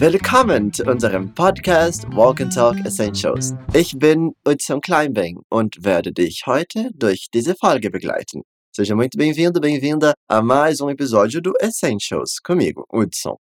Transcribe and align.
Willkommen 0.00 0.72
zu 0.72 0.84
unserem 0.84 1.34
Podcast 1.34 2.06
Walk 2.14 2.40
and 2.40 2.54
Talk 2.54 2.78
Essentials. 2.86 3.52
Ich 3.74 3.98
bin 3.98 4.32
Hudson 4.48 4.80
Kleinbang 4.80 5.42
und 5.50 5.84
werde 5.84 6.10
dich 6.10 6.44
heute 6.46 6.88
durch 6.94 7.26
diese 7.34 7.54
Folge 7.54 7.90
begleiten. 7.90 8.40
Seja 8.74 8.96
muito 8.96 9.18
bem-vindo, 9.18 9.60
bem-vinda 9.60 10.14
a 10.26 10.40
mais 10.40 10.80
um 10.80 10.88
episódio 10.88 11.42
do 11.42 11.52
Essentials 11.60 12.38
comigo, 12.42 12.86
Hudson. 12.90 13.36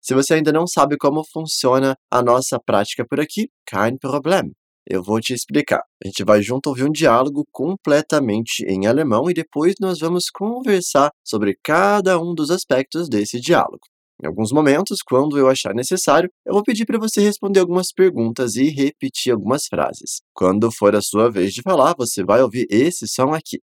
Se 0.00 0.14
você 0.14 0.32
ainda 0.32 0.50
não 0.50 0.66
sabe 0.66 0.96
como 0.96 1.22
funciona 1.30 1.94
a 2.10 2.22
nossa 2.22 2.58
prática 2.58 3.04
por 3.06 3.20
aqui, 3.20 3.50
kein 3.66 3.98
Problem. 3.98 4.52
Eu 4.86 5.02
vou 5.02 5.20
te 5.20 5.34
explicar. 5.34 5.82
A 6.02 6.08
gente 6.08 6.24
vai 6.24 6.40
junto 6.40 6.70
ouvir 6.70 6.84
um 6.84 6.90
diálogo 6.90 7.44
completamente 7.52 8.64
em 8.66 8.86
alemão 8.86 9.30
e 9.30 9.34
depois 9.34 9.74
nós 9.78 10.00
vamos 10.00 10.30
conversar 10.30 11.10
sobre 11.22 11.58
cada 11.62 12.18
um 12.18 12.34
dos 12.34 12.50
aspectos 12.50 13.10
desse 13.10 13.38
diálogo. 13.38 13.82
Em 14.22 14.26
alguns 14.26 14.50
momentos, 14.50 14.98
quando 15.00 15.38
eu 15.38 15.48
achar 15.48 15.72
necessário, 15.72 16.28
eu 16.44 16.52
vou 16.52 16.62
pedir 16.64 16.84
para 16.84 16.98
você 16.98 17.20
responder 17.20 17.60
algumas 17.60 17.92
perguntas 17.92 18.56
e 18.56 18.68
repetir 18.68 19.32
algumas 19.32 19.66
frases. 19.66 20.22
Quando 20.34 20.72
for 20.72 20.96
a 20.96 21.00
sua 21.00 21.30
vez 21.30 21.54
de 21.54 21.62
falar, 21.62 21.94
você 21.96 22.24
vai 22.24 22.42
ouvir 22.42 22.66
esse 22.68 23.06
som 23.06 23.32
aqui. 23.32 23.60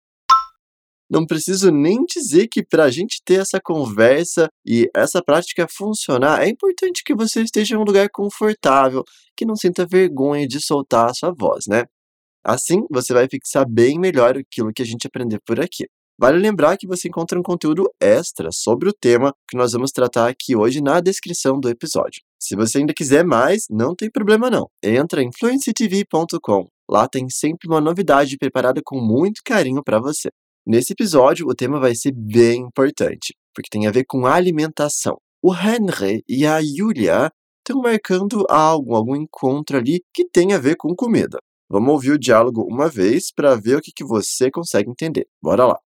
Não 1.10 1.26
preciso 1.26 1.70
nem 1.70 2.04
dizer 2.04 2.48
que 2.48 2.62
para 2.62 2.84
a 2.84 2.90
gente 2.90 3.22
ter 3.24 3.40
essa 3.40 3.58
conversa 3.62 4.48
e 4.64 4.90
essa 4.94 5.22
prática 5.22 5.66
funcionar, 5.68 6.42
é 6.42 6.48
importante 6.48 7.02
que 7.04 7.14
você 7.14 7.42
esteja 7.42 7.74
em 7.74 7.78
um 7.78 7.84
lugar 7.84 8.08
confortável, 8.10 9.02
que 9.36 9.46
não 9.46 9.56
sinta 9.56 9.86
vergonha 9.86 10.46
de 10.46 10.60
soltar 10.60 11.10
a 11.10 11.14
sua 11.14 11.32
voz, 11.32 11.64
né? 11.66 11.84
Assim, 12.44 12.82
você 12.90 13.12
vai 13.12 13.26
fixar 13.28 13.66
bem 13.68 13.98
melhor 13.98 14.36
aquilo 14.36 14.72
que 14.72 14.82
a 14.82 14.84
gente 14.84 15.06
aprender 15.06 15.40
por 15.46 15.60
aqui. 15.60 15.86
Vale 16.20 16.36
lembrar 16.36 16.76
que 16.76 16.86
você 16.86 17.06
encontra 17.06 17.38
um 17.38 17.42
conteúdo 17.44 17.88
extra 18.00 18.50
sobre 18.50 18.88
o 18.88 18.92
tema 18.92 19.32
que 19.48 19.56
nós 19.56 19.72
vamos 19.72 19.92
tratar 19.92 20.28
aqui 20.28 20.56
hoje 20.56 20.80
na 20.80 21.00
descrição 21.00 21.60
do 21.60 21.68
episódio. 21.68 22.22
Se 22.40 22.56
você 22.56 22.78
ainda 22.78 22.92
quiser 22.92 23.24
mais, 23.24 23.66
não 23.70 23.94
tem 23.94 24.10
problema 24.10 24.50
não. 24.50 24.68
Entra 24.82 25.22
em 25.22 25.30
fluencytv.com. 25.32 26.66
Lá 26.90 27.06
tem 27.06 27.28
sempre 27.30 27.68
uma 27.68 27.80
novidade 27.80 28.36
preparada 28.36 28.80
com 28.84 29.00
muito 29.00 29.42
carinho 29.44 29.80
para 29.84 30.00
você. 30.00 30.28
Nesse 30.66 30.92
episódio, 30.92 31.46
o 31.46 31.54
tema 31.54 31.78
vai 31.78 31.94
ser 31.94 32.12
bem 32.12 32.62
importante, 32.62 33.36
porque 33.54 33.70
tem 33.70 33.86
a 33.86 33.92
ver 33.92 34.04
com 34.04 34.26
alimentação. 34.26 35.18
O 35.40 35.54
Henry 35.54 36.24
e 36.28 36.44
a 36.44 36.60
Julia 36.60 37.30
estão 37.58 37.80
marcando 37.80 38.44
algo, 38.50 38.96
algum 38.96 39.14
encontro 39.14 39.76
ali 39.76 40.02
que 40.12 40.28
tem 40.28 40.52
a 40.52 40.58
ver 40.58 40.76
com 40.76 40.96
comida. 40.96 41.38
Vamos 41.70 41.90
ouvir 41.90 42.10
o 42.10 42.18
diálogo 42.18 42.66
uma 42.68 42.88
vez 42.88 43.32
para 43.32 43.54
ver 43.54 43.76
o 43.76 43.80
que, 43.80 43.92
que 43.94 44.04
você 44.04 44.50
consegue 44.50 44.90
entender. 44.90 45.26
Bora 45.40 45.64
lá! 45.64 45.87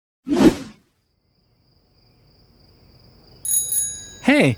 Hey, 4.24 4.56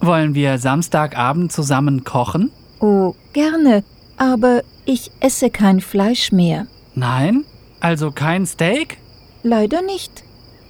wollen 0.00 0.34
wir 0.34 0.58
Samstagabend 0.58 1.50
zusammen 1.52 2.04
kochen? 2.04 2.50
Oh, 2.78 3.14
gerne, 3.32 3.82
aber 4.16 4.62
ich 4.86 5.10
esse 5.20 5.50
kein 5.50 5.80
Fleisch 5.80 6.30
mehr. 6.30 6.68
Nein? 6.94 7.44
Also 7.80 8.12
kein 8.12 8.46
Steak? 8.46 8.98
Leider 9.42 9.82
nicht. 9.82 10.22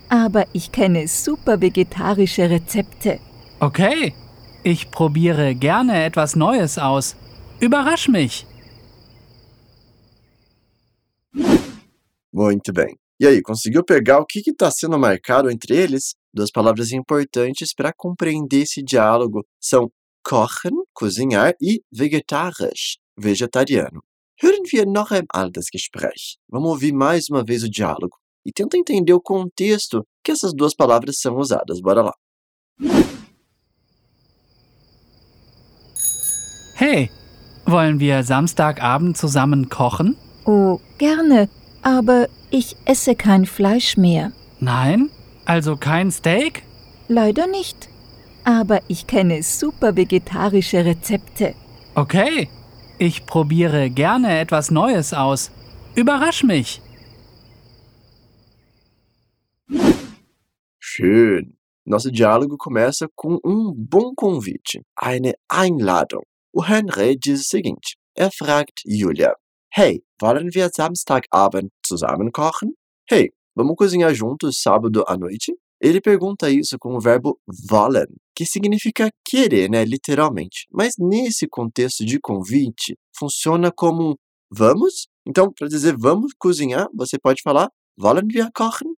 Aber 0.08 0.46
ich 0.52 0.72
kenne 0.72 1.06
super 1.06 1.61
vegetarische 1.61 2.48
Rezepte. 2.48 3.20
Okay, 3.61 4.14
ich 4.62 4.91
probiere 4.91 5.55
gerne 5.55 6.02
etwas 6.02 6.34
Neues 6.34 6.78
aus. 6.78 7.16
Überrasch 7.61 8.08
mich. 8.08 8.46
Muito 12.33 12.72
bem. 12.72 13.00
E 13.21 13.27
aí, 13.27 13.43
conseguiu 13.43 13.85
pegar 13.85 14.19
o 14.19 14.25
que 14.25 14.41
está 14.47 14.71
sendo 14.71 14.99
marcado 14.99 15.51
entre 15.51 15.77
eles? 15.77 16.15
Duas 16.33 16.51
palavras 16.51 16.91
importantes 16.91 17.75
para 17.75 17.93
compreender 17.93 18.63
esse 18.63 18.83
diálogo 18.83 19.45
são 19.61 19.93
kochen, 20.25 20.73
cozinhar, 20.95 21.53
e 21.61 21.83
vegetarisch, 21.93 22.97
vegetariano. 23.19 24.01
Hören 24.42 24.64
wir 24.73 24.86
noch 24.86 25.13
einmal 25.13 25.51
das 25.51 25.67
Gespräch. 25.70 26.39
Vamos 26.48 26.70
ouvir 26.70 26.95
mais 26.95 27.29
uma 27.29 27.45
vez 27.45 27.63
o 27.63 27.69
diálogo 27.69 28.17
e 28.42 28.51
tenta 28.51 28.79
entender 28.79 29.13
o 29.13 29.20
contexto 29.20 30.03
que 30.25 30.33
essas 30.33 30.55
duas 30.55 30.75
palavras 30.75 31.20
são 31.20 31.36
usadas. 31.36 31.79
Bora 31.79 32.01
lá. 32.01 32.14
Hey, 36.80 37.11
wollen 37.67 38.01
wir 38.01 38.25
Samstagabend 38.25 39.19
zusammen 39.19 39.69
kochen? 39.69 40.17
Oh, 40.47 40.80
gerne, 40.98 41.51
aber 41.83 42.29
ich 42.51 42.77
esse 42.85 43.14
kein 43.14 43.46
Fleisch 43.46 43.96
mehr. 43.96 44.33
Nein? 44.58 45.11
Also 45.45 45.77
kein 45.77 46.11
Steak? 46.11 46.63
Leider 47.08 47.46
nicht. 47.46 47.89
Aber 48.45 48.80
ich 48.89 49.07
kenne 49.07 49.42
super 49.42 49.96
vegetarische 49.96 50.85
Rezepte. 50.85 51.55
Okay, 51.95 52.48
ich 52.98 53.27
probiere 53.27 53.91
gerne 53.91 54.39
etwas 54.39 54.70
Neues 54.70 55.13
aus. 55.13 55.51
Überrasch 55.95 56.45
mich. 56.45 56.80
Schön. 60.79 61.57
Nosso 61.86 62.11
diálogo 62.11 62.57
começa 62.57 63.08
com 63.17 63.39
um 63.45 63.73
bom 63.74 64.12
convite, 64.14 64.83
eine 64.97 65.35
Einladung. 65.48 66.23
O 66.52 66.62
Henry 66.62 67.17
diz 67.17 67.41
o 67.41 67.45
seguinte: 67.45 67.95
er 68.14 68.30
fragt 68.30 68.83
Julia, 68.85 69.35
Hey, 69.73 70.02
wollen 70.20 70.53
wir 70.53 70.70
Samstagabend 70.70 71.70
zusammen 71.85 72.31
kochen? 72.31 72.75
Hey, 73.08 73.33
vamos 73.55 73.77
cozinhar 73.77 74.14
juntos 74.14 74.61
sábado 74.61 75.05
à 75.07 75.17
noite? 75.17 75.55
Ele 75.81 76.01
pergunta 76.01 76.51
isso 76.51 76.79
com 76.79 76.95
o 76.95 77.01
verbo 77.01 77.41
wollen, 77.70 78.07
que 78.35 78.45
significa 78.45 79.11
querer, 79.25 79.70
né, 79.70 79.83
literalmente. 79.85 80.67
Mas 80.70 80.95
nesse 80.98 81.48
contexto 81.48 82.05
de 82.05 82.20
convite, 82.20 82.98
funciona 83.17 83.73
como 83.73 84.19
vamos? 84.51 85.09
Então, 85.27 85.51
para 85.53 85.69
dizer 85.69 85.97
vamos 85.98 86.33
cozinhar, 86.39 86.86
você 86.95 87.19
pode 87.19 87.41
falar 87.42 87.70
wollen 87.98 88.29
wir 88.30 88.51
kochen? 88.53 88.95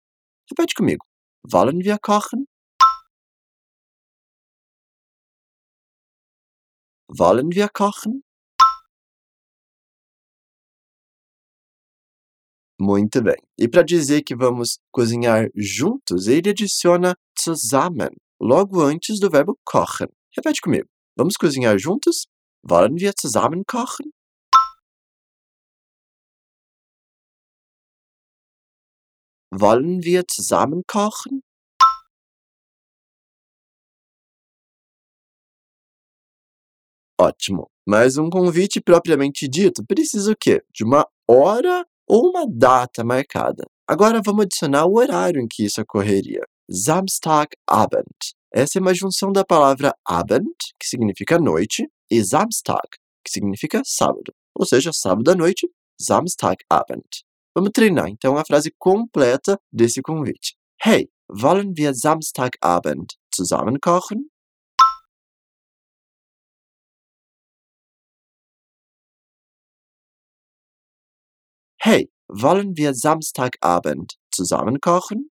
Repete 0.50 0.74
comigo. 0.74 1.04
Wollen 1.44 1.78
wir 1.84 1.98
kochen? 1.98 2.46
Wollen 7.08 7.50
wir 7.52 7.68
kochen? 7.68 8.22
Muito 12.84 13.22
bem. 13.22 13.36
E 13.56 13.68
para 13.68 13.84
dizer 13.84 14.22
que 14.22 14.34
vamos 14.34 14.80
cozinhar 14.90 15.48
juntos, 15.54 16.26
ele 16.26 16.50
adiciona 16.50 17.14
zusammen 17.40 18.10
logo 18.40 18.82
antes 18.82 19.20
do 19.20 19.30
verbo 19.30 19.56
kochen. 19.64 20.08
Repete 20.36 20.60
comigo. 20.60 20.88
Vamos 21.16 21.36
cozinhar 21.36 21.78
juntos? 21.78 22.26
Wollen 22.68 22.98
wir 22.98 23.12
zusammen 23.16 23.62
kochen? 23.64 24.10
Wollen 29.52 30.02
wir 30.02 30.24
zusammen 30.28 30.82
kochen? 30.84 31.40
Ótimo. 37.20 37.70
Mas 37.86 38.16
um 38.16 38.28
convite 38.28 38.80
propriamente 38.80 39.46
dito 39.46 39.84
precisa 39.86 40.32
o 40.32 40.36
quê? 40.36 40.64
De 40.74 40.82
uma 40.82 41.06
hora 41.28 41.86
ou 42.12 42.28
uma 42.28 42.46
data 42.46 43.02
marcada. 43.02 43.64
Agora 43.88 44.20
vamos 44.22 44.44
adicionar 44.44 44.84
o 44.84 44.98
horário 44.98 45.40
em 45.40 45.48
que 45.48 45.64
isso 45.64 45.80
ocorreria. 45.80 46.42
Samstagabend. 46.70 48.04
Essa 48.52 48.78
é 48.78 48.80
uma 48.82 48.92
junção 48.92 49.32
da 49.32 49.42
palavra 49.42 49.94
Abend, 50.06 50.52
que 50.78 50.86
significa 50.86 51.38
noite, 51.38 51.88
e 52.10 52.22
Samstag, 52.22 52.86
que 53.24 53.32
significa 53.32 53.80
sábado. 53.86 54.30
Ou 54.54 54.66
seja, 54.66 54.92
sábado 54.92 55.30
à 55.30 55.34
noite, 55.34 55.66
Samstagabend. 55.98 57.08
Vamos 57.56 57.70
treinar 57.72 58.08
então 58.08 58.36
a 58.36 58.44
frase 58.44 58.70
completa 58.78 59.58
desse 59.72 60.02
convite. 60.02 60.54
Hey, 60.84 61.08
wollen 61.30 61.72
wir 61.74 61.94
Samstagabend 61.94 63.14
zusammen 63.34 63.78
kochen? 63.80 64.31
Hey, 71.84 72.08
wollen 72.28 72.76
wir 72.76 72.94
Samstagabend 72.94 74.14
zusammen 74.30 74.78
kochen? 74.80 75.30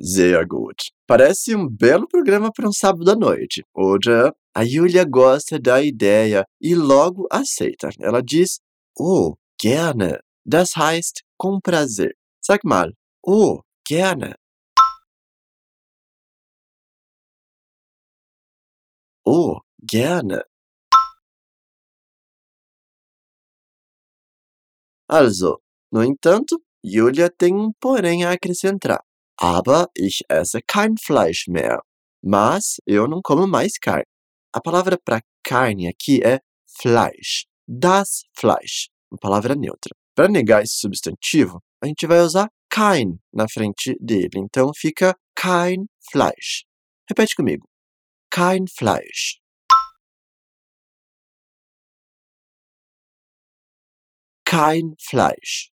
Sehr 0.00 0.44
gut. 0.46 0.90
Parece 1.06 1.54
um 1.54 1.68
belo 1.68 2.08
programa 2.08 2.50
para 2.52 2.66
um 2.66 2.72
sábado 2.72 3.08
à 3.12 3.14
noite. 3.14 3.62
Oder 3.72 4.34
a 4.52 4.64
Julia 4.64 5.04
gosta 5.04 5.60
da 5.60 5.80
ideia 5.80 6.44
e 6.60 6.74
logo 6.74 7.28
aceita. 7.30 7.90
Ela 8.00 8.20
diz, 8.20 8.58
oh, 8.98 9.36
gerne. 9.60 10.18
Das 10.44 10.74
heißt, 10.76 11.22
com 11.36 11.60
prazer. 11.60 12.14
Sag 12.40 12.64
mal, 12.64 12.92
oh, 13.24 13.60
gerne. 13.86 14.34
Oh, 19.30 19.60
gerne. 19.78 20.42
Also, 25.06 25.60
no 25.92 26.02
entanto, 26.02 26.56
Julia 26.82 27.28
tem 27.28 27.54
um 27.54 27.70
porém 27.78 28.24
a 28.24 28.32
acrescentar. 28.32 29.00
Aber 29.36 29.88
ich 29.94 30.22
esse 30.30 30.62
kein 30.62 30.94
Fleisch 30.96 31.46
mehr. 31.46 31.80
Mas 32.24 32.80
eu 32.86 33.06
não 33.06 33.20
como 33.22 33.46
mais 33.46 33.72
carne. 33.78 34.06
A 34.50 34.62
palavra 34.62 34.98
para 35.04 35.20
carne 35.44 35.88
aqui 35.88 36.22
é 36.24 36.40
Fleisch. 36.80 37.44
Das 37.68 38.22
Fleisch. 38.34 38.88
Uma 39.10 39.18
palavra 39.20 39.54
neutra. 39.54 39.94
Para 40.14 40.28
negar 40.28 40.62
esse 40.62 40.78
substantivo, 40.78 41.60
a 41.82 41.86
gente 41.86 42.06
vai 42.06 42.20
usar 42.20 42.48
kein 42.70 43.18
na 43.30 43.46
frente 43.46 43.94
dele. 44.00 44.38
Então 44.38 44.70
fica 44.74 45.14
kein 45.36 45.86
Fleisch. 46.10 46.64
Repete 47.06 47.34
comigo. 47.36 47.68
Kein 48.30 48.66
Fleisch. 48.68 49.40
Kein 54.44 54.94
Fleisch. 54.98 55.70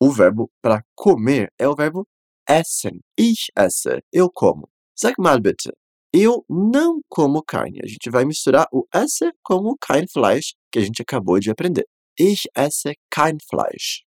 O 0.00 0.10
verbo 0.10 0.50
para 0.60 0.82
comer 0.96 1.52
é 1.58 1.68
o 1.68 1.76
verbo 1.76 2.06
essen. 2.48 3.00
Ich 3.16 3.50
esse. 3.56 4.02
Eu 4.12 4.30
como. 4.30 4.68
Sag 4.96 5.14
mal 5.18 5.40
bitte. 5.40 5.70
Eu 6.12 6.44
não 6.48 7.00
como 7.08 7.42
carne. 7.42 7.80
A 7.82 7.86
gente 7.86 8.10
vai 8.10 8.24
misturar 8.24 8.66
o 8.72 8.86
esse 8.94 9.32
com 9.42 9.56
o 9.56 9.76
kein 9.76 10.06
Fleisch 10.08 10.54
que 10.70 10.78
a 10.78 10.82
gente 10.82 11.02
acabou 11.02 11.38
de 11.38 11.50
aprender. 11.50 11.86
Ich 12.18 12.48
esse 12.56 12.94
kein 13.10 13.38
Fleisch. 13.48 14.04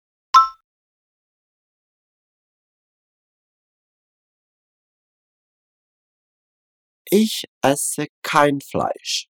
Ich 7.13 7.43
esse 7.61 8.07
kein 8.23 8.59
Fleisch. 8.61 9.27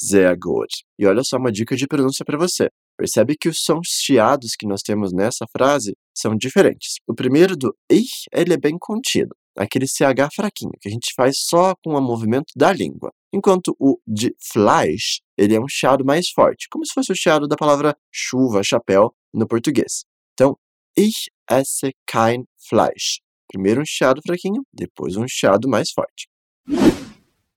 Sehr 0.00 0.36
gut. 0.36 0.84
E 0.98 1.06
olha 1.06 1.22
só 1.22 1.36
uma 1.36 1.52
dica 1.52 1.76
de 1.76 1.86
pronúncia 1.86 2.24
para 2.24 2.36
você. 2.36 2.68
Percebe 2.96 3.36
que 3.36 3.48
os 3.48 3.60
sons 3.60 3.88
chiados 4.02 4.56
que 4.58 4.66
nós 4.66 4.82
temos 4.82 5.12
nessa 5.12 5.46
frase 5.56 5.94
são 6.12 6.34
diferentes. 6.36 6.96
O 7.06 7.14
primeiro 7.14 7.56
do 7.56 7.72
ich, 7.88 8.26
ele 8.32 8.54
é 8.54 8.56
bem 8.56 8.76
contido, 8.80 9.36
aquele 9.56 9.86
CH 9.86 10.34
fraquinho, 10.34 10.72
que 10.80 10.88
a 10.88 10.92
gente 10.92 11.12
faz 11.14 11.38
só 11.38 11.74
com 11.84 11.94
o 11.94 12.00
movimento 12.00 12.52
da 12.56 12.72
língua. 12.72 13.12
Enquanto 13.32 13.76
o 13.78 14.00
de 14.04 14.34
Fleisch, 14.52 15.20
ele 15.36 15.54
é 15.54 15.60
um 15.60 15.68
chiado 15.68 16.04
mais 16.04 16.30
forte, 16.30 16.66
como 16.68 16.84
se 16.84 16.92
fosse 16.94 17.12
o 17.12 17.16
chiado 17.16 17.46
da 17.46 17.54
palavra 17.54 17.96
chuva, 18.12 18.64
chapéu, 18.64 19.14
no 19.32 19.46
português. 19.46 20.04
Então, 20.34 20.56
ich 20.96 21.28
esse 21.50 21.92
kein 22.06 22.44
Fleisch. 22.68 23.20
Primeiro 23.48 23.80
um 23.80 23.86
chiado 23.86 24.20
fraquinho, 24.26 24.62
depois 24.72 25.16
um 25.16 25.26
chiado 25.26 25.68
mais 25.68 25.90
forte. 25.90 26.28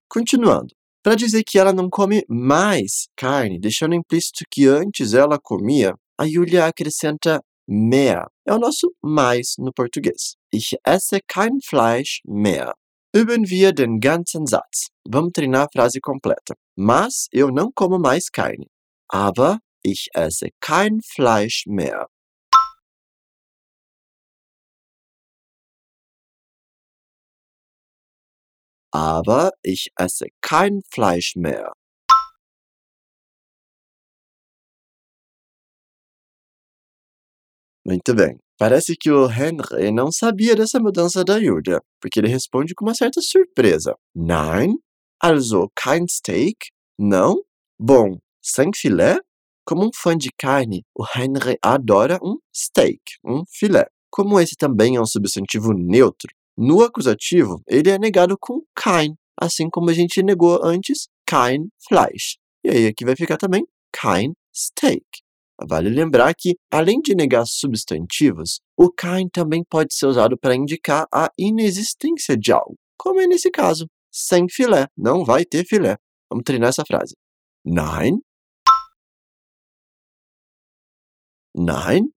Continuando. 0.09 0.73
Para 1.03 1.15
dizer 1.15 1.43
que 1.43 1.57
ela 1.57 1.73
não 1.73 1.89
come 1.89 2.23
mais 2.29 3.07
carne, 3.17 3.59
deixando 3.59 3.95
implícito 3.95 4.45
que 4.49 4.67
antes 4.67 5.13
ela 5.13 5.39
comia, 5.41 5.95
a 6.17 6.27
Julia 6.27 6.67
acrescenta 6.67 7.41
mehr. 7.67 8.27
É 8.45 8.53
o 8.53 8.59
nosso 8.59 8.93
mais 9.03 9.55
no 9.57 9.73
português. 9.73 10.35
Ich 10.53 10.75
esse 10.85 11.19
kein 11.27 11.59
Fleisch 11.61 12.21
mehr. 12.25 12.73
Üben 13.13 13.49
wir 13.49 13.73
den 13.73 13.99
ganzen 13.99 14.45
Satz. 14.45 14.89
Vamos 15.07 15.31
treinar 15.33 15.63
a 15.63 15.71
frase 15.71 15.99
completa. 15.99 16.55
Mas 16.77 17.27
eu 17.31 17.51
não 17.51 17.71
como 17.73 17.97
mais 17.97 18.29
carne. 18.29 18.67
Aber 19.09 19.59
ich 19.83 20.07
esse 20.15 20.51
kein 20.61 20.99
Fleisch 21.01 21.63
mehr. 21.65 22.05
Aber 28.93 29.51
ich 29.63 29.91
esse 29.99 30.27
kein 30.41 30.81
Fleisch 30.91 31.35
mehr. 31.35 31.71
Muito 37.85 38.13
bem. 38.13 38.37
Parece 38.59 38.95
que 38.95 39.09
o 39.09 39.27
Henry 39.27 39.91
não 39.91 40.11
sabia 40.11 40.55
dessa 40.55 40.79
mudança 40.79 41.23
da 41.23 41.39
Julia, 41.39 41.81
porque 41.99 42.19
ele 42.19 42.27
responde 42.27 42.75
com 42.75 42.85
uma 42.85 42.93
certa 42.93 43.19
surpresa. 43.21 43.95
Nein? 44.15 44.75
Also 45.19 45.69
kein 45.75 46.05
Steak? 46.07 46.57
Não? 46.99 47.41
Bom, 47.79 48.17
sem 48.41 48.69
filé? 48.75 49.17
Como 49.65 49.85
um 49.85 49.89
fã 49.93 50.17
de 50.17 50.29
carne, 50.37 50.83
o 50.95 51.03
Henry 51.15 51.57
adora 51.63 52.19
um 52.21 52.37
steak, 52.55 53.01
um 53.23 53.43
filé. 53.49 53.87
Como 54.11 54.39
esse 54.39 54.55
também 54.55 54.95
é 54.95 55.01
um 55.01 55.05
substantivo 55.05 55.73
neutro, 55.73 56.29
no 56.61 56.83
acusativo 56.83 57.59
ele 57.67 57.89
é 57.89 57.97
negado 57.97 58.37
com 58.39 58.61
kein, 58.79 59.15
assim 59.35 59.67
como 59.67 59.89
a 59.89 59.93
gente 59.93 60.21
negou 60.21 60.63
antes 60.63 61.07
kein 61.25 61.69
Fleisch. 61.87 62.37
E 62.63 62.69
aí 62.69 62.85
aqui 62.85 63.03
vai 63.03 63.15
ficar 63.15 63.37
também 63.37 63.65
kein 63.91 64.33
Steak. 64.55 65.01
Vale 65.67 65.89
lembrar 65.89 66.33
que, 66.35 66.55
além 66.71 67.01
de 67.01 67.15
negar 67.15 67.45
substantivos, 67.47 68.59
o 68.77 68.91
kein 68.91 69.27
também 69.27 69.63
pode 69.67 69.95
ser 69.95 70.05
usado 70.05 70.37
para 70.37 70.55
indicar 70.55 71.07
a 71.11 71.31
inexistência 71.35 72.37
de 72.37 72.51
algo, 72.51 72.75
como 72.95 73.19
é 73.21 73.25
nesse 73.25 73.49
caso, 73.49 73.87
sem 74.11 74.47
filé, 74.47 74.87
não 74.95 75.25
vai 75.25 75.43
ter 75.43 75.65
filé. 75.65 75.97
Vamos 76.29 76.43
treinar 76.45 76.69
essa 76.69 76.83
frase. 76.85 77.15
Nein. 77.65 78.19
Nein. 81.55 82.11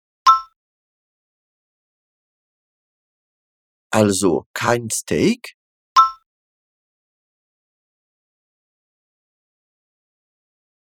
Also 4.02 4.48
kein 4.56 4.90
Steak? 4.90 5.54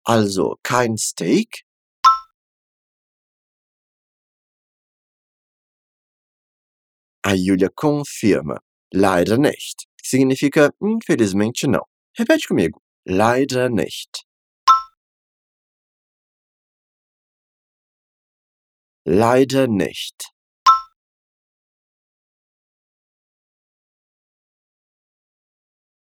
Also 0.07 0.57
kein 0.63 0.97
Steak? 0.97 1.67
A 7.23 7.35
Julia 7.35 7.69
confirma. 7.69 8.61
Leider 8.91 9.37
nicht. 9.37 9.85
Significa 10.03 10.73
infelizmente 10.81 11.67
não. 11.67 11.85
Repete 12.19 12.49
comigo. 12.49 12.81
Leider 13.05 13.69
nicht. 13.69 14.25
Leider 19.05 19.67
nicht. 19.67 20.34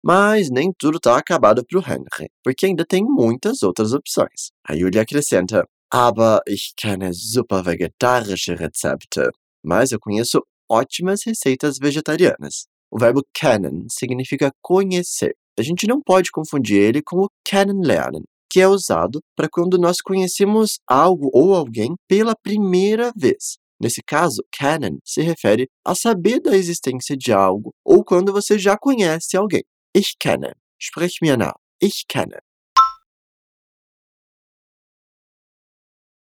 Mas 0.07 0.49
nem 0.49 0.71
tudo 0.71 0.95
está 0.99 1.17
acabado 1.17 1.65
para 1.65 1.77
o 1.77 1.83
Henry, 1.83 2.29
porque 2.41 2.65
ainda 2.65 2.85
tem 2.85 3.03
muitas 3.03 3.61
outras 3.61 3.91
opções. 3.91 4.51
A 4.65 4.73
Julia 4.73 5.01
acrescenta: 5.01 5.67
Aber 5.93 6.39
ich 6.47 6.73
kenne 6.77 7.13
super 7.13 7.61
vegetarische 7.61 8.55
Rezepte. 8.55 9.29
Mas 9.61 9.91
eu 9.91 9.99
conheço 9.99 10.41
ótimas 10.71 11.23
receitas 11.25 11.77
vegetarianas. 11.77 12.67
O 12.89 12.97
verbo 12.97 13.21
kennen 13.33 13.85
significa 13.89 14.49
conhecer. 14.61 15.33
A 15.59 15.61
gente 15.61 15.85
não 15.85 16.01
pode 16.01 16.31
confundir 16.31 16.81
ele 16.81 17.01
com 17.01 17.23
o 17.25 17.29
kennenlernen, 17.43 18.23
que 18.49 18.61
é 18.61 18.67
usado 18.67 19.19
para 19.35 19.49
quando 19.51 19.77
nós 19.77 19.99
conhecemos 19.99 20.79
algo 20.87 21.29
ou 21.33 21.53
alguém 21.53 21.95
pela 22.07 22.33
primeira 22.33 23.11
vez. 23.13 23.57
Nesse 23.77 24.01
caso, 24.01 24.41
kennen 24.57 24.99
se 25.03 25.21
refere 25.21 25.67
a 25.85 25.93
saber 25.93 26.39
da 26.39 26.55
existência 26.55 27.17
de 27.17 27.33
algo 27.33 27.73
ou 27.83 28.05
quando 28.05 28.31
você 28.31 28.57
já 28.57 28.77
conhece 28.77 29.35
alguém. 29.35 29.63
Ich 29.99 30.19
kenne. 30.19 30.53
Sprich 30.77 31.21
mir 31.21 31.37
nach. 31.37 31.55
Ich 31.79 32.05
kenne. 32.07 32.37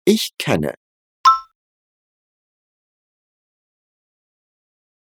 Ich 0.05 0.31
kenne. 0.39 0.73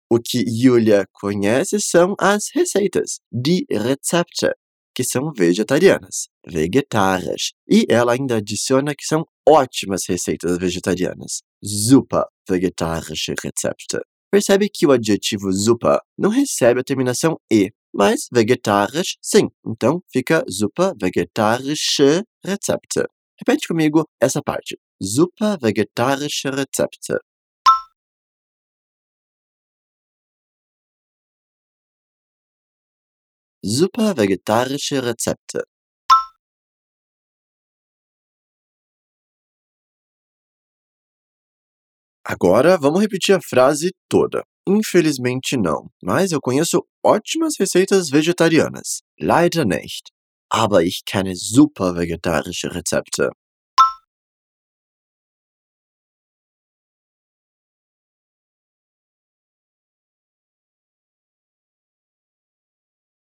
O 0.10 0.18
que 0.18 0.44
Julia 0.48 1.06
conhece 1.14 1.80
são 1.80 2.16
as 2.18 2.50
receitas, 2.56 3.20
die 3.32 3.68
Rezepte, 3.70 4.54
que 4.96 5.04
são 5.04 5.32
vegetarianas, 5.32 6.30
vegetarisch. 6.44 7.54
E 7.70 7.86
ela 7.88 8.14
ainda 8.14 8.38
adiciona 8.38 8.96
que 8.96 9.06
são 9.06 9.26
ótimas 9.48 10.08
receitas 10.08 10.58
vegetarianas, 10.58 11.44
super 11.64 12.26
vegetarische 12.50 13.36
Rezepte. 13.40 14.00
Percebe 14.32 14.70
que 14.70 14.88
o 14.88 14.92
adjetivo 14.92 15.52
super 15.54 16.00
não 16.18 16.32
recebe 16.32 16.80
a 16.80 16.84
terminação 16.84 17.38
e, 17.52 17.72
mas 17.96 18.28
vegetarisch 18.32 19.18
sim. 19.22 19.50
Então 19.66 20.02
fica 20.12 20.44
super 20.50 20.94
vegetarische 21.02 22.24
Rezepte. 22.44 23.06
Repete 23.40 23.68
comigo 23.68 24.06
essa 24.22 24.42
parte. 24.42 24.78
Super 25.02 25.58
vegetarische 25.60 26.50
Rezepte. 26.50 27.20
Super 33.64 34.14
vegetarische 34.14 35.00
Rezepte. 35.02 35.64
Agora 42.28 42.78
vamos 42.78 43.02
repetir 43.02 43.36
a 43.36 43.40
frase 43.42 43.92
toda. 44.10 44.44
Infelizmente 44.68 45.58
não, 45.58 45.90
mas 46.04 46.32
eu 46.32 46.42
conheço 46.42 46.86
ótimas 47.04 47.56
receitas 47.60 48.10
vegetarianas. 48.10 49.02
Leider 49.20 49.66
nicht. 49.66 50.12
Aber 50.50 50.84
ich 50.84 51.04
kenne 51.06 51.36
super 51.36 51.96
vegetarische 51.96 52.74
Rezepte. 52.74 53.30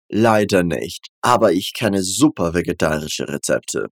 Leider 0.09 0.63
nicht, 0.63 1.07
aber 1.21 1.51
ich 1.53 1.73
kenne 1.73 2.01
super 2.03 2.53
vegetarische 2.53 3.27
Rezepte. 3.27 3.89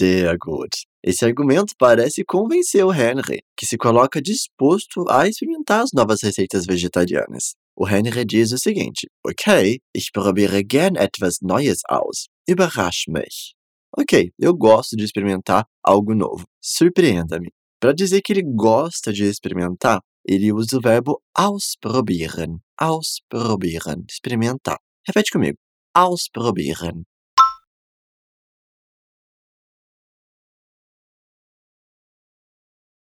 Sehr 0.00 0.38
gut. 0.38 0.86
Esse 1.04 1.26
argumento 1.26 1.74
parece 1.78 2.24
convencer 2.24 2.82
o 2.82 2.90
Henry, 2.90 3.42
que 3.54 3.66
se 3.66 3.76
coloca 3.76 4.22
disposto 4.22 5.04
a 5.10 5.28
experimentar 5.28 5.82
as 5.82 5.90
novas 5.92 6.22
receitas 6.22 6.64
vegetarianas. 6.64 7.54
O 7.76 7.86
Henry 7.86 8.24
diz 8.24 8.50
o 8.52 8.58
seguinte: 8.58 9.08
Ok, 9.22 9.78
ich 9.94 10.10
probiere 10.10 10.62
gern 10.62 10.96
etwas 10.96 11.40
Neues 11.42 11.80
aus. 11.86 12.28
Überrasch 12.48 13.08
mich. 13.08 13.54
Ok, 13.94 14.32
eu 14.38 14.56
gosto 14.56 14.96
de 14.96 15.04
experimentar 15.04 15.66
algo 15.84 16.14
novo. 16.14 16.46
Surpreenda-me. 16.62 17.50
Para 17.78 17.92
dizer 17.92 18.22
que 18.22 18.32
ele 18.32 18.42
gosta 18.42 19.12
de 19.12 19.24
experimentar, 19.24 20.00
ele 20.26 20.50
usa 20.50 20.78
o 20.78 20.80
verbo 20.80 21.20
ausprobieren. 21.36 22.60
Ausprobieren. 22.78 24.06
Experimentar. 24.08 24.78
Repete 25.06 25.30
comigo. 25.30 25.58
Ausprobieren. 25.94 27.04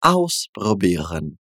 Ausprobieren. 0.05 1.39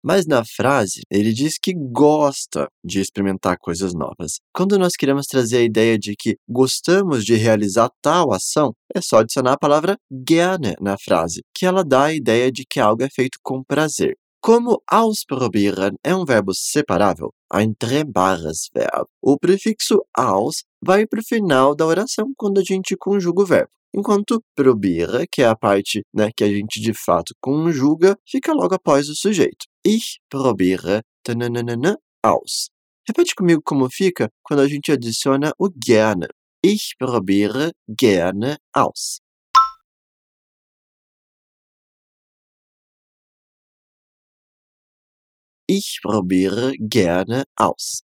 Mas 0.00 0.26
na 0.28 0.44
frase, 0.44 1.02
ele 1.10 1.32
diz 1.32 1.58
que 1.60 1.74
gosta 1.74 2.68
de 2.84 3.00
experimentar 3.00 3.56
coisas 3.58 3.92
novas. 3.94 4.38
Quando 4.54 4.78
nós 4.78 4.94
queremos 4.94 5.26
trazer 5.26 5.56
a 5.56 5.62
ideia 5.62 5.98
de 5.98 6.14
que 6.16 6.36
gostamos 6.48 7.24
de 7.24 7.34
realizar 7.34 7.90
tal 8.00 8.32
ação, 8.32 8.72
é 8.94 9.00
só 9.00 9.18
adicionar 9.18 9.54
a 9.54 9.58
palavra 9.58 9.96
gerne 10.12 10.76
na 10.80 10.96
frase, 10.96 11.42
que 11.52 11.66
ela 11.66 11.82
dá 11.84 12.04
a 12.04 12.14
ideia 12.14 12.50
de 12.52 12.64
que 12.64 12.78
algo 12.78 13.02
é 13.02 13.08
feito 13.12 13.38
com 13.42 13.64
prazer. 13.64 14.14
Como 14.44 14.82
ausprobieren 14.90 15.94
é 16.02 16.12
um 16.16 16.24
verbo 16.24 16.52
separável, 16.52 17.32
ein 17.48 17.76
Verb, 17.78 19.06
o 19.22 19.38
prefixo 19.38 20.04
aus 20.12 20.64
vai 20.84 21.06
para 21.06 21.20
o 21.20 21.24
final 21.24 21.76
da 21.76 21.86
oração 21.86 22.32
quando 22.36 22.58
a 22.58 22.64
gente 22.64 22.96
conjuga 22.96 23.42
o 23.42 23.46
verbo. 23.46 23.70
Enquanto 23.94 24.42
probira, 24.56 25.28
que 25.30 25.42
é 25.42 25.46
a 25.46 25.54
parte 25.54 26.02
né, 26.12 26.30
que 26.36 26.42
a 26.42 26.48
gente 26.48 26.80
de 26.80 26.92
fato 26.92 27.36
conjuga, 27.40 28.16
fica 28.28 28.52
logo 28.52 28.74
após 28.74 29.08
o 29.08 29.14
sujeito. 29.14 29.64
Ich 29.86 30.18
probiere 30.28 31.02
tananana, 31.22 31.96
aus. 32.24 32.68
Repete 33.06 33.36
comigo 33.36 33.62
como 33.64 33.88
fica 33.88 34.28
quando 34.42 34.60
a 34.60 34.68
gente 34.68 34.90
adiciona 34.90 35.52
o 35.56 35.70
gerne. 35.70 36.26
Ich 36.64 36.96
probiere 36.98 37.70
gerne 37.88 38.58
aus. 38.74 39.20
Ich 45.74 46.00
probiere 46.02 46.74
gerne 46.78 47.44
aus. 47.56 48.02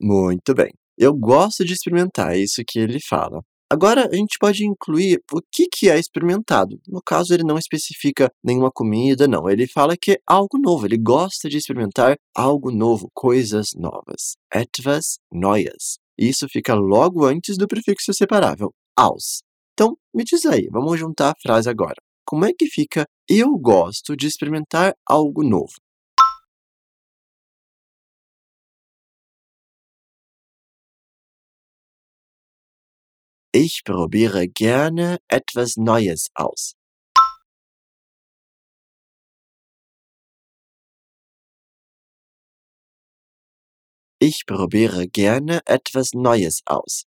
Muito 0.00 0.54
bem. 0.54 0.72
Eu 0.98 1.14
gosto 1.14 1.64
de 1.64 1.72
experimentar, 1.74 2.32
é 2.34 2.38
isso 2.38 2.62
que 2.66 2.80
ele 2.80 2.98
fala. 3.00 3.42
Agora, 3.72 4.08
a 4.10 4.16
gente 4.16 4.36
pode 4.40 4.64
incluir 4.66 5.20
o 5.32 5.40
que, 5.52 5.68
que 5.72 5.88
é 5.88 5.96
experimentado. 5.96 6.80
No 6.88 7.00
caso, 7.00 7.32
ele 7.32 7.44
não 7.44 7.56
especifica 7.56 8.28
nenhuma 8.42 8.72
comida, 8.72 9.28
não. 9.28 9.48
Ele 9.48 9.68
fala 9.68 9.96
que 9.96 10.12
é 10.12 10.16
algo 10.26 10.58
novo. 10.58 10.86
Ele 10.86 10.98
gosta 10.98 11.48
de 11.48 11.58
experimentar 11.58 12.16
algo 12.34 12.72
novo, 12.72 13.08
coisas 13.14 13.68
novas. 13.76 14.34
Etwas 14.52 15.18
Neues. 15.32 15.98
Isso 16.18 16.48
fica 16.48 16.74
logo 16.74 17.24
antes 17.24 17.56
do 17.56 17.68
prefixo 17.68 18.12
separável, 18.12 18.74
aus. 18.98 19.42
Então, 19.80 19.96
me 20.14 20.24
diz 20.24 20.44
aí, 20.44 20.68
vamos 20.70 21.00
juntar 21.00 21.30
a 21.30 21.40
frase 21.40 21.70
agora. 21.70 21.96
Como 22.26 22.44
é 22.44 22.52
que 22.52 22.66
fica 22.66 23.08
eu 23.26 23.56
gosto 23.56 24.14
de 24.14 24.26
experimentar 24.26 24.94
algo 25.08 25.42
novo? 25.42 25.72
Ich 33.54 33.82
probiere 33.82 34.46
gerne 34.48 35.18
etwas 35.30 35.78
Neues 35.78 36.28
aus. 36.34 36.74
Ich 44.20 44.44
probiere 44.44 45.08
gerne 45.08 45.62
etwas 45.64 46.10
Neues 46.12 46.60
aus. 46.66 47.09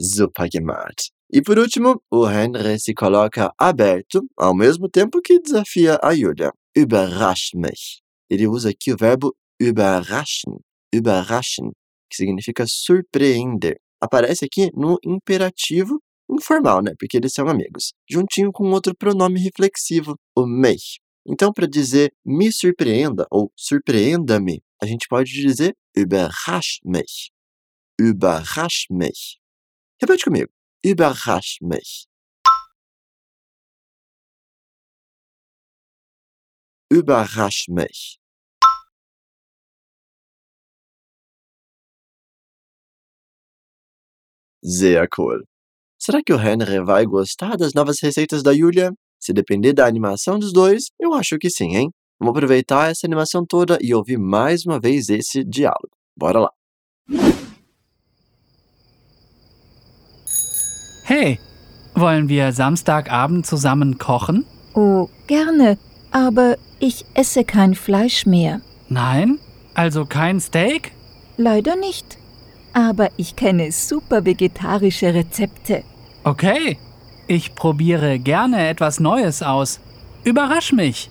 Gemacht. 0.00 1.10
E 1.32 1.42
por 1.42 1.58
último, 1.58 2.02
o 2.10 2.28
Henry 2.28 2.80
se 2.80 2.94
coloca 2.94 3.52
aberto, 3.58 4.26
ao 4.36 4.54
mesmo 4.54 4.88
tempo 4.88 5.20
que 5.20 5.38
desafia 5.38 5.98
a 6.02 6.14
Julia. 6.14 6.52
Überrascht 6.76 7.54
mich. 7.54 8.00
Ele 8.28 8.46
usa 8.46 8.70
aqui 8.70 8.92
o 8.92 8.96
verbo 8.96 9.34
überraschen, 9.60 10.58
überraschen, 10.92 11.72
que 12.08 12.16
significa 12.16 12.64
surpreender. 12.66 13.76
Aparece 14.00 14.46
aqui 14.46 14.70
no 14.74 14.98
imperativo 15.04 16.00
informal, 16.30 16.82
né? 16.82 16.92
Porque 16.98 17.16
eles 17.16 17.32
são 17.32 17.48
amigos, 17.48 17.92
juntinho 18.08 18.50
com 18.52 18.70
outro 18.70 18.94
pronome 18.96 19.40
reflexivo, 19.40 20.16
o 20.36 20.46
mich. 20.46 20.98
Então, 21.26 21.52
para 21.52 21.66
dizer 21.66 22.12
me 22.24 22.50
surpreenda 22.52 23.26
ou 23.30 23.52
surpreenda-me, 23.56 24.62
a 24.82 24.86
gente 24.86 25.06
pode 25.08 25.30
dizer 25.30 25.74
überrasch 25.94 26.78
mich. 26.84 27.30
Überrasch 28.00 28.86
mich. 28.90 29.39
Repete 30.02 30.24
comigo. 30.24 30.50
Überrasch 30.82 31.60
mich. 31.60 32.06
Überrasch 36.90 37.68
mich. 37.68 38.18
Sehr 44.62 45.06
cool. 45.16 45.44
Será 45.98 46.22
que 46.24 46.32
o 46.32 46.38
Henry 46.38 46.82
vai 46.82 47.04
gostar 47.04 47.56
das 47.56 47.74
novas 47.74 48.00
receitas 48.00 48.42
da 48.42 48.54
Julia? 48.54 48.92
Se 49.18 49.34
depender 49.34 49.74
da 49.74 49.86
animação 49.86 50.38
dos 50.38 50.52
dois, 50.52 50.90
eu 50.98 51.12
acho 51.12 51.38
que 51.38 51.50
sim, 51.50 51.76
hein? 51.76 51.90
Vamos 52.18 52.34
aproveitar 52.34 52.90
essa 52.90 53.06
animação 53.06 53.44
toda 53.46 53.78
e 53.82 53.94
ouvir 53.94 54.18
mais 54.18 54.64
uma 54.64 54.80
vez 54.80 55.10
esse 55.10 55.44
diálogo. 55.44 55.90
Bora 56.16 56.40
lá! 56.40 56.50
Hey, 61.12 61.40
wollen 61.96 62.28
wir 62.28 62.52
Samstagabend 62.52 63.44
zusammen 63.44 63.98
kochen? 63.98 64.46
Oh, 64.74 65.08
gerne, 65.26 65.76
aber 66.12 66.56
ich 66.78 67.04
esse 67.14 67.42
kein 67.42 67.74
Fleisch 67.74 68.26
mehr. 68.26 68.60
Nein? 68.88 69.40
Also 69.74 70.06
kein 70.06 70.38
Steak? 70.38 70.92
Leider 71.36 71.74
nicht. 71.74 72.16
Aber 72.74 73.08
ich 73.16 73.34
kenne 73.34 73.72
super 73.72 74.24
vegetarische 74.24 75.12
Rezepte. 75.12 75.82
Okay, 76.22 76.78
ich 77.26 77.56
probiere 77.56 78.20
gerne 78.20 78.68
etwas 78.68 79.00
Neues 79.00 79.42
aus. 79.42 79.80
Überrasch 80.22 80.72
mich. 80.72 81.10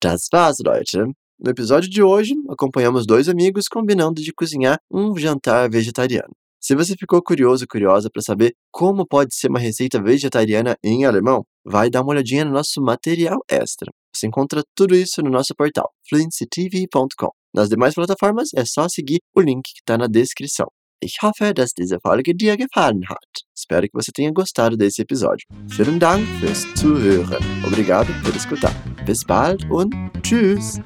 Das 0.00 0.30
war's, 0.32 0.58
Leute. 0.58 1.12
No 1.38 1.50
episódio 1.50 1.90
de 1.90 2.02
hoje, 2.02 2.34
acompanhamos 2.48 3.06
dois 3.06 3.28
amigos 3.28 3.68
combinando 3.68 4.22
de 4.22 4.32
cozinhar 4.32 4.78
um 4.90 5.14
jantar 5.16 5.68
vegetariano. 5.68 6.34
Se 6.58 6.74
você 6.74 6.96
ficou 6.96 7.22
curioso 7.22 7.66
curiosa 7.68 8.08
para 8.10 8.22
saber 8.22 8.54
como 8.72 9.06
pode 9.06 9.34
ser 9.34 9.48
uma 9.48 9.58
receita 9.58 10.02
vegetariana 10.02 10.76
em 10.82 11.04
alemão, 11.04 11.44
vai 11.64 11.90
dar 11.90 12.00
uma 12.00 12.12
olhadinha 12.12 12.44
no 12.44 12.52
nosso 12.52 12.80
material 12.80 13.38
extra. 13.48 13.92
Você 14.14 14.26
encontra 14.26 14.64
tudo 14.74 14.96
isso 14.96 15.22
no 15.22 15.30
nosso 15.30 15.54
portal, 15.54 15.92
fluencytv.com. 16.08 17.30
Nas 17.54 17.68
demais 17.68 17.94
plataformas 17.94 18.48
é 18.56 18.64
só 18.64 18.88
seguir 18.88 19.20
o 19.36 19.40
link 19.42 19.62
que 19.62 19.80
está 19.80 19.98
na 19.98 20.06
descrição. 20.06 20.66
Ich 21.00 21.18
hoffe, 21.22 21.52
dass 21.52 21.72
diese 21.72 21.98
Folge 22.00 22.34
dir 22.34 22.56
gefallen 22.56 23.02
hat. 23.08 23.44
Espero 23.54 23.82
que 23.82 23.92
você 23.92 24.12
tenha 24.12 24.32
gostado 24.32 24.76
desse 24.76 25.02
episódio. 25.02 25.46
Vielen 25.68 25.98
Dank 25.98 26.26
fürs 26.40 26.66
Zuhören. 26.74 27.44
Obrigado 27.64 28.12
por 28.22 28.34
escutar. 28.34 28.74
Bis 29.04 29.24
bald 29.24 29.64
und 29.70 29.94
tschüss. 30.22 30.80